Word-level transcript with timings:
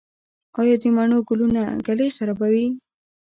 آیا 0.59 0.75
د 0.81 0.83
مڼو 0.95 1.17
ګلونه 1.29 1.61
ږلۍ 1.85 2.09
خرابوي؟ 2.15 2.67